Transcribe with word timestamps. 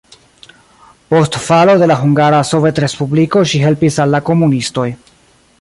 Post 1.13 1.37
falo 1.43 1.75
de 1.83 1.89
la 1.93 1.99
hungara 1.99 2.41
sovetrespubliko 2.55 3.47
ŝi 3.53 3.65
helpis 3.69 4.03
al 4.07 4.17
la 4.19 4.27
komunistoj. 4.31 4.93